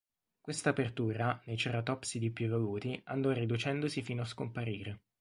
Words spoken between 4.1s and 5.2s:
a scomparire.